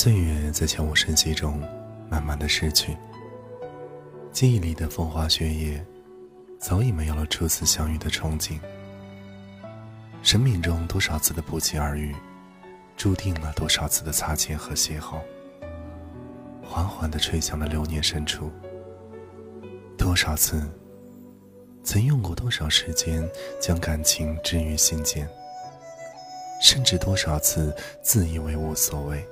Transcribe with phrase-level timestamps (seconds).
[0.00, 1.60] 岁月在悄无声息中
[2.08, 2.96] 慢慢的逝去，
[4.30, 5.84] 记忆里的风花雪月，
[6.60, 8.60] 早已没有了初次相遇的憧憬。
[10.22, 12.14] 生命中多少次的不期而遇，
[12.96, 15.18] 注定了多少次的擦肩和邂逅。
[16.62, 18.52] 缓缓地吹向了流年深处。
[19.96, 20.62] 多少次，
[21.82, 23.28] 曾用过多少时间
[23.60, 25.28] 将感情置于心间，
[26.62, 29.26] 甚至多少次自以为无所谓。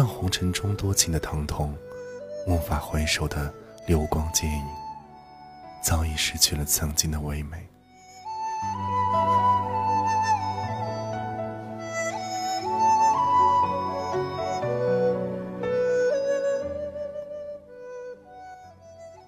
[0.00, 1.76] 但红尘中多情的疼痛，
[2.46, 3.52] 无法回首的
[3.84, 4.64] 流光剪影，
[5.82, 7.68] 早已失去了曾经的唯美。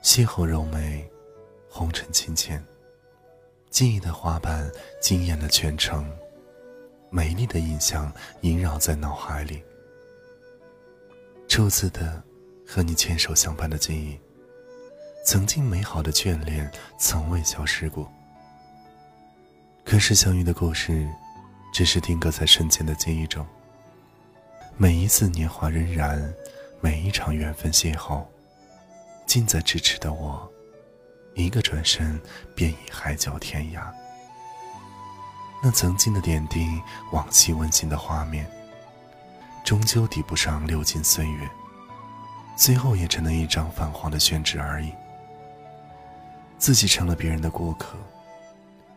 [0.01, 1.05] 邂逅柔美，
[1.69, 2.65] 红尘清浅。
[3.71, 4.71] 记忆的花瓣
[5.03, 6.09] 惊艳了全城，
[7.11, 9.65] 美丽的印象萦绕在脑海里。
[11.51, 12.23] 初次的
[12.65, 14.17] 和你牵手相伴的记忆，
[15.27, 18.09] 曾经美好的眷恋从未消失过。
[19.85, 21.11] 可是相遇的故事，
[21.75, 23.45] 只是定格在瞬间的记忆中。
[24.77, 26.33] 每一次年华荏苒，
[26.81, 28.25] 每一场缘分邂逅。
[29.27, 30.49] 近在咫尺的我，
[31.35, 32.21] 一个转身
[32.55, 33.93] 便已海角天涯。
[35.61, 36.65] 那曾经的点滴，
[37.11, 38.49] 往昔温馨的画面，
[39.71, 41.49] 终究抵不上流金岁月，
[42.57, 44.93] 最后也成了一张泛黄的宣纸而已。
[46.59, 47.97] 自己成了别人的过客，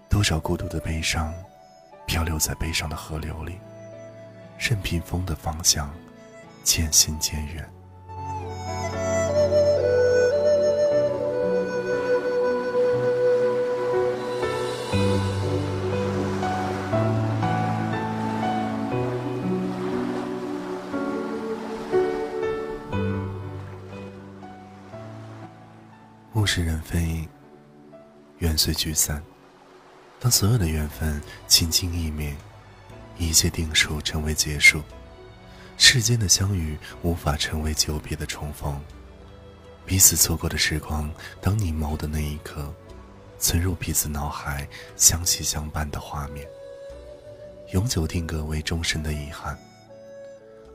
[0.10, 1.32] 多少孤独的悲伤，
[2.08, 3.60] 漂流在悲伤的河流里，
[4.58, 5.94] 任凭风的方向
[6.64, 7.73] 渐行渐远。
[26.44, 27.26] 物是人非，
[28.40, 29.24] 缘随聚散。
[30.20, 32.36] 当所有的缘分轻轻一灭，
[33.18, 34.82] 一切定数成为结束。
[35.78, 38.78] 世间的相遇无法成为久别的重逢，
[39.86, 41.10] 彼此错过的时光，
[41.40, 42.76] 当凝眸的那一刻，
[43.40, 44.68] 存入彼此脑海
[44.98, 46.46] 相惜相伴的画面，
[47.72, 49.58] 永久定格为终身的遗憾。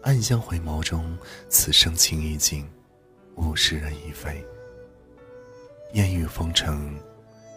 [0.02, 1.18] 暗香回眸中，
[1.50, 2.66] 此生情已尽，
[3.36, 4.42] 物是人已非。
[5.92, 6.94] 烟雨风尘，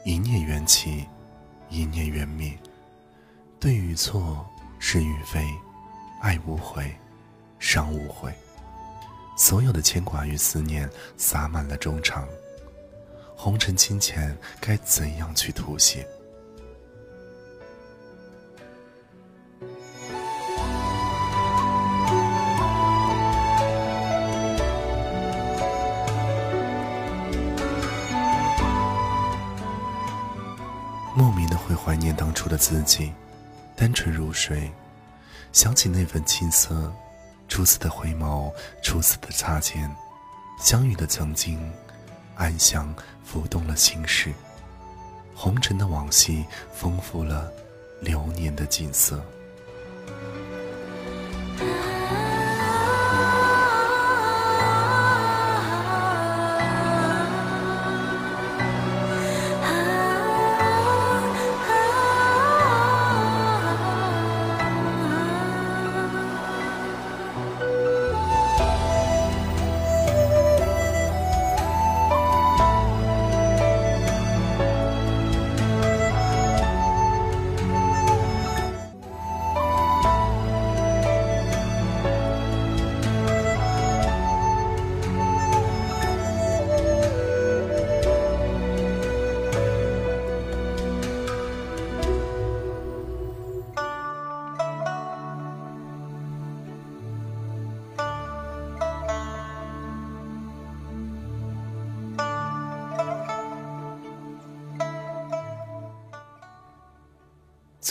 [0.05, 1.05] 一念缘起，
[1.69, 2.57] 一念缘灭。
[3.59, 4.45] 对与错，
[4.79, 5.45] 是与非，
[6.21, 6.95] 爱无悔，
[7.59, 8.33] 伤无悔。
[9.37, 12.25] 所有的牵挂与思念，洒满了衷肠。
[13.35, 16.07] 红尘清浅，该怎样去吐写？
[32.61, 33.11] 自己，
[33.75, 34.71] 单纯如水，
[35.51, 36.93] 想起那份青涩，
[37.47, 39.89] 初次的回眸，初次的擦肩，
[40.59, 41.59] 相遇的曾经，
[42.35, 44.31] 暗香浮动了心事，
[45.33, 47.51] 红尘的往昔，丰富了
[47.99, 49.19] 流年的景色。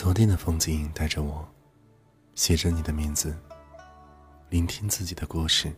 [0.02, 1.46] 昨天的风景带着我，
[2.34, 3.36] 写着你的名字，
[4.48, 5.70] 聆听自己的故事。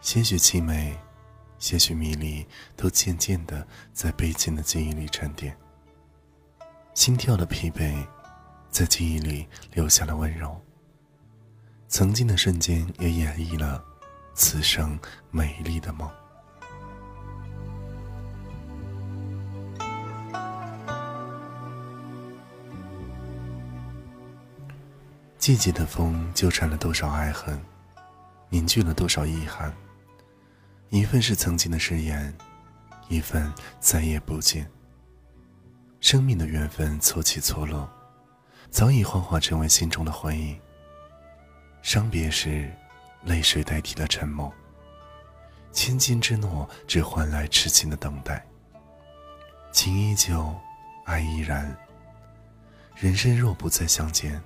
[0.00, 0.98] 些许凄美，
[1.56, 2.44] 些许迷离，
[2.74, 5.56] 都渐渐的在悲情的记忆里沉淀。
[6.92, 8.04] 心跳的疲惫，
[8.70, 10.60] 在记忆里留下了温柔。
[11.86, 13.84] 曾经的瞬间，也演绎了
[14.34, 14.98] 此生
[15.30, 16.10] 美丽的梦。
[25.40, 27.58] 季节的风纠缠了多少爱恨，
[28.50, 29.74] 凝聚了多少遗憾。
[30.90, 32.36] 一份是曾经的誓言，
[33.08, 33.50] 一份
[33.80, 34.70] 再也不见。
[35.98, 37.88] 生命的缘分错起错落，
[38.68, 40.54] 早已幻化成为心中的回忆。
[41.80, 42.70] 伤别时，
[43.24, 44.52] 泪水代替了沉默。
[45.72, 48.46] 千金之诺，只换来痴情的等待。
[49.72, 50.54] 情依旧，
[51.06, 51.74] 爱依然。
[52.94, 54.38] 人生若不再相见，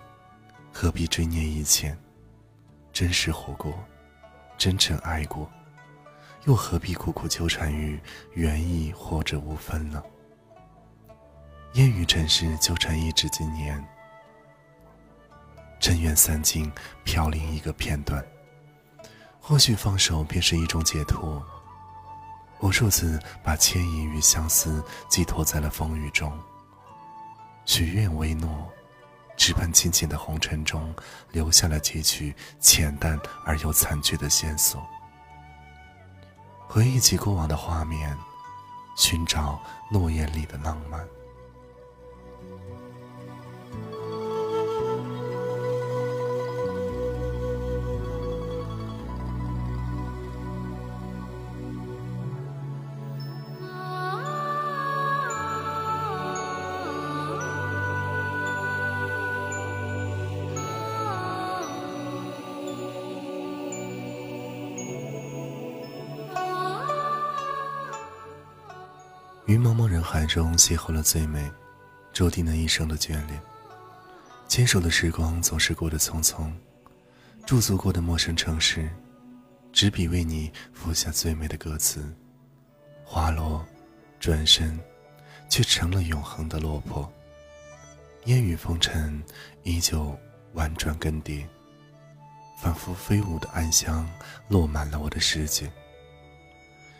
[0.77, 1.97] 何必追念以前？
[2.93, 3.73] 真实活过，
[4.59, 5.49] 真诚爱过，
[6.47, 7.99] 又何必苦苦纠缠于
[8.33, 10.03] 缘亦或者无分呢？
[11.75, 13.83] 烟雨尘世，纠缠一纸经年。
[15.79, 16.71] 尘缘散尽，
[17.05, 18.23] 飘零一个片段。
[19.41, 21.41] 或许放手便是一种解脱。
[22.61, 26.37] 无数次把牵引与相思寄托在了风雨中。
[27.65, 28.69] 许愿为诺，
[29.37, 30.95] 只盼清浅的红尘中
[31.33, 34.87] 留下了几曲浅淡而又残缺的线索。
[36.67, 38.17] 回忆起过往的画面，
[38.97, 39.61] 寻找
[39.91, 41.07] 诺言里的浪漫。
[69.55, 71.49] 于茫茫人海中邂逅了最美，
[72.13, 73.41] 注定了一生的眷恋。
[74.49, 76.51] 牵手的时光总是过得匆匆，
[77.47, 78.91] 驻足过的陌生城市，
[79.73, 82.13] 执笔为你赋下最美的歌词。
[83.05, 83.65] 花落，
[84.19, 84.77] 转身，
[85.49, 87.09] 却成了永恒的落魄。
[88.25, 89.23] 烟雨风尘，
[89.63, 90.19] 依旧
[90.55, 91.47] 婉转更迭，
[92.61, 94.05] 仿佛飞舞的暗香
[94.49, 95.71] 落满了我的世界。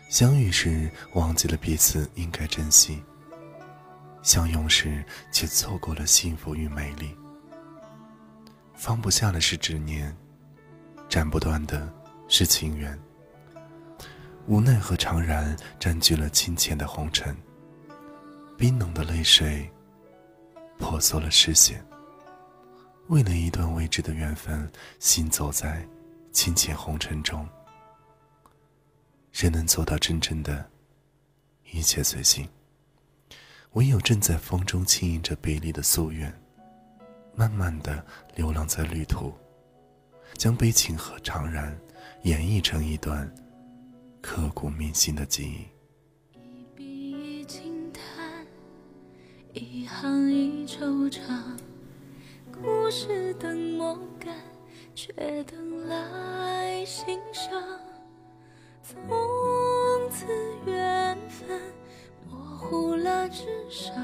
[0.09, 3.03] 相遇时忘记了彼此应该珍惜，
[4.21, 7.15] 相拥时却错过了幸福与美丽。
[8.75, 10.15] 放不下的是执念，
[11.09, 11.91] 斩不断的
[12.27, 12.97] 是情缘。
[14.47, 17.35] 无奈和怅然占据了清浅的红尘，
[18.57, 19.69] 冰冷的泪水
[20.77, 21.83] 婆娑了视线。
[23.07, 25.85] 为了一段未知的缘分，行走在
[26.31, 27.47] 清浅红尘中。
[29.35, 30.65] 谁能做到真正的
[31.69, 32.47] 一切随心？
[33.73, 36.33] 唯有正在风中轻吟着别离的夙愿，
[37.35, 38.01] 慢慢的
[38.33, 39.33] 流浪在旅途，
[40.37, 41.77] 将悲情和怅然
[42.21, 43.29] 演绎成一段
[44.21, 45.67] 刻骨铭心的记忆。
[46.39, 48.47] 一笔一轻叹，
[49.51, 51.19] 一行一惆怅，
[52.53, 54.33] 故事等抹干，
[54.95, 55.11] 却
[55.43, 57.84] 等来欣赏。
[58.87, 59.01] 从
[60.11, 60.27] 此
[60.67, 61.59] 缘分
[62.29, 63.95] 模糊了纸上，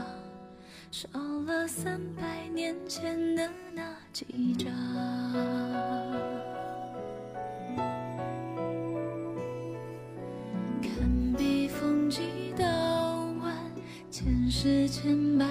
[0.89, 1.07] 少
[1.45, 4.71] 了三百年前的那几张。
[10.81, 12.65] 看笔锋几道
[13.43, 13.55] 弯，
[14.09, 15.45] 前世千百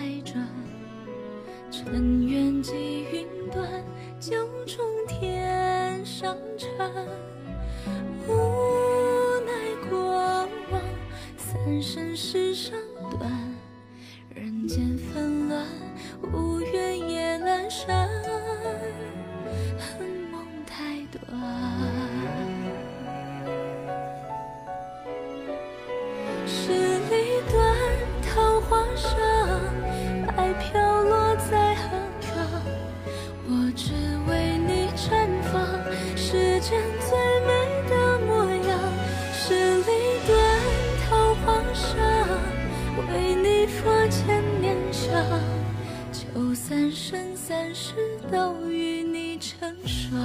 [47.90, 47.96] 三世
[48.30, 50.22] 都与你成双。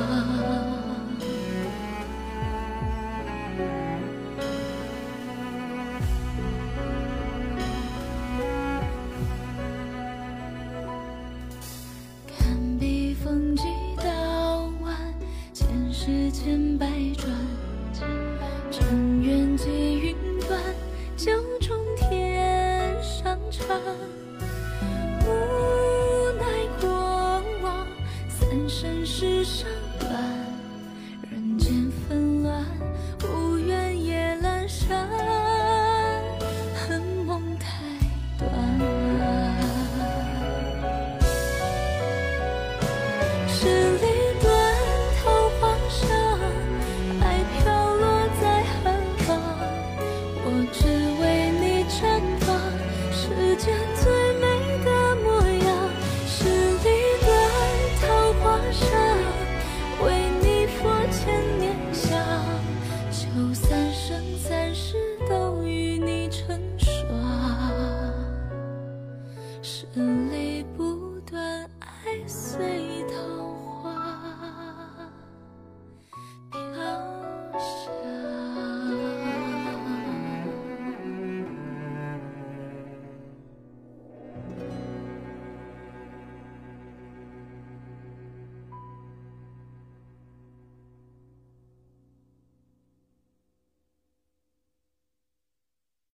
[12.27, 13.63] 看笔锋几
[13.98, 14.95] 道弯，
[15.51, 16.86] 前世千百
[17.17, 17.27] 转，
[18.69, 19.67] 尘缘几
[20.00, 20.15] 云
[20.48, 20.62] 端，
[21.17, 23.81] 九重天上缠。